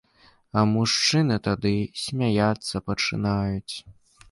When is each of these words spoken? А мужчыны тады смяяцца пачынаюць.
А 0.61 0.63
мужчыны 0.71 1.37
тады 1.49 1.75
смяяцца 2.05 2.83
пачынаюць. 2.91 3.75